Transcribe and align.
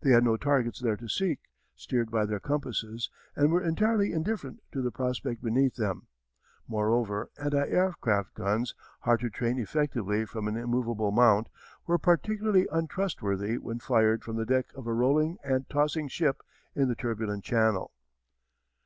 They 0.00 0.12
had 0.12 0.24
no 0.24 0.38
targets 0.38 0.80
there 0.80 0.96
to 0.96 1.06
seek, 1.06 1.38
steered 1.74 2.10
by 2.10 2.24
their 2.24 2.40
compasses, 2.40 3.10
and 3.34 3.52
were 3.52 3.60
entirely 3.62 4.10
indifferent 4.10 4.62
to 4.72 4.80
the 4.80 4.90
prospect 4.90 5.42
beneath 5.42 5.74
them. 5.76 6.06
Moreover 6.66 7.28
anti 7.38 7.62
aircraft 7.68 8.32
guns, 8.32 8.74
hard 9.00 9.20
to 9.20 9.28
train 9.28 9.58
effectively 9.58 10.24
from 10.24 10.48
an 10.48 10.56
immovable 10.56 11.10
mount, 11.10 11.50
were 11.86 11.98
particularly 11.98 12.66
untrustworthy 12.72 13.58
when 13.58 13.78
fired 13.78 14.24
from 14.24 14.36
the 14.36 14.46
deck 14.46 14.72
of 14.74 14.86
a 14.86 14.94
rolling 14.94 15.36
and 15.44 15.68
tossing 15.68 16.08
ship 16.08 16.42
in 16.74 16.88
the 16.88 16.96
turbulent 16.96 17.44
Channel. 17.44 17.92